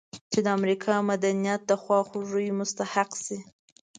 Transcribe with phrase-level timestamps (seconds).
[0.31, 3.37] چې د امریکایي مدنیت د خواخوږۍ مستحق شي.